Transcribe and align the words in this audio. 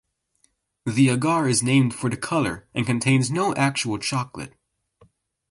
The 0.87 1.09
agar 1.09 1.47
is 1.47 1.61
named 1.61 1.93
for 1.93 2.09
the 2.09 2.17
color 2.17 2.67
and 2.73 2.87
contains 2.87 3.29
no 3.29 3.53
actual 3.53 3.99
chocolate. 3.99 4.55